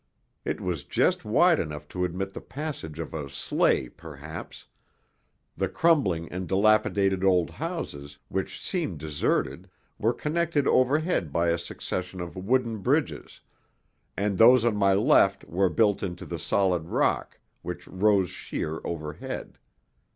It 0.43 0.59
was 0.59 0.83
just 0.83 1.25
wide 1.25 1.59
enough 1.59 1.87
to 1.89 2.05
admit 2.05 2.33
the 2.33 2.41
passage 2.41 2.97
of 2.97 3.13
a 3.13 3.29
sleigh 3.29 3.87
perhaps; 3.87 4.65
the 5.55 5.69
crumbling 5.69 6.27
and 6.29 6.47
dilapidated 6.47 7.23
old 7.23 7.51
houses, 7.51 8.17
which 8.27 8.59
seemed 8.59 8.97
deserted, 8.97 9.69
were 9.99 10.11
connected 10.11 10.65
overhead 10.67 11.31
by 11.31 11.49
a 11.49 11.59
succession 11.59 12.19
of 12.19 12.35
wooden 12.35 12.79
bridges, 12.79 13.41
and 14.17 14.39
those 14.39 14.65
on 14.65 14.75
my 14.75 14.95
left 14.95 15.43
were 15.43 15.69
built 15.69 16.01
into 16.01 16.25
the 16.25 16.39
solid 16.39 16.87
rock, 16.87 17.39
which 17.61 17.87
rose 17.87 18.31
sheer 18.31 18.81
overhead. 18.83 19.59